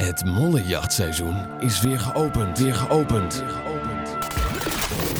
[0.00, 2.58] Het mollenjachtseizoen is weer geopend.
[2.58, 3.44] Weer geopend.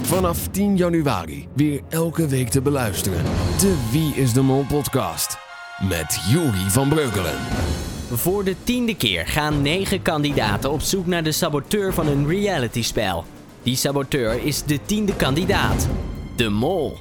[0.02, 3.22] Vanaf 10 januari weer elke week te beluisteren.
[3.58, 5.38] De Wie is de Mol podcast.
[5.88, 7.34] Met Juri van Breukelen.
[8.12, 13.24] Voor de tiende keer gaan negen kandidaten op zoek naar de saboteur van een realityspel.
[13.62, 15.88] Die saboteur is de tiende kandidaat.
[16.36, 16.98] De Mol.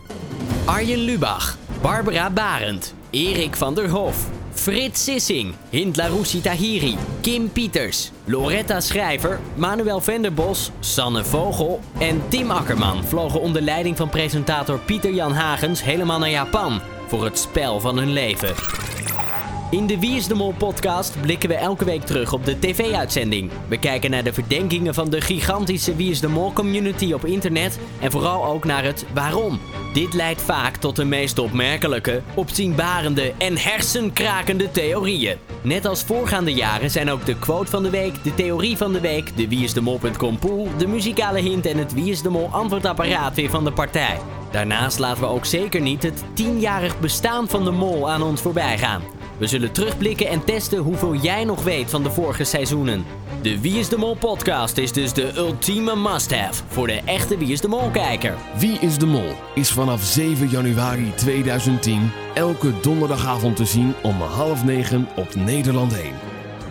[0.66, 4.28] Arjen Lubach, Barbara Barend, Erik van der Hof,
[4.60, 5.96] Frits Sissing, Hind
[6.42, 13.98] Tahiri, Kim Pieters, Loretta Schrijver, Manuel Venderbos, Sanne Vogel en Tim Akkerman vlogen onder leiding
[13.98, 18.99] van presentator Pieter Jan Hagens helemaal naar Japan voor het spel van hun leven.
[19.72, 23.52] In de Wie is de Mol podcast blikken we elke week terug op de tv-uitzending.
[23.68, 27.80] We kijken naar de verdenkingen van de gigantische Wie is de Mol community op internet
[28.00, 29.60] en vooral ook naar het waarom.
[29.94, 35.38] Dit leidt vaak tot de meest opmerkelijke, opzienbarende en hersenkrakende theorieën.
[35.62, 39.02] Net als voorgaande jaren zijn ook de quote van de week, de theorie van de
[39.02, 42.30] week, de Wie is de Mol.com pool, de muzikale hint en het Wie is de
[42.30, 44.18] Mol antwoordapparaat weer van de partij.
[44.52, 48.78] Daarnaast laten we ook zeker niet het tienjarig bestaan van de mol aan ons voorbij
[48.78, 49.02] gaan.
[49.40, 53.06] We zullen terugblikken en testen hoeveel jij nog weet van de vorige seizoenen.
[53.42, 57.52] De Wie is de Mol podcast is dus de ultieme must-have voor de echte Wie
[57.52, 58.36] is de Mol kijker.
[58.58, 64.64] Wie is de Mol is vanaf 7 januari 2010 elke donderdagavond te zien om half
[64.64, 66.14] negen op Nederland 1.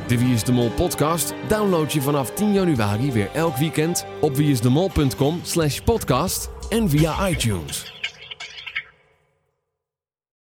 [0.07, 4.37] De Wie is de Mol podcast download je vanaf 10 januari weer elk weekend op
[4.37, 7.98] wieisdemol.com slash podcast en via iTunes.